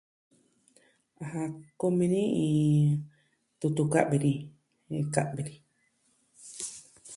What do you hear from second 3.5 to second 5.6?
tutu ka'vi ni. Jen ka'vi ni.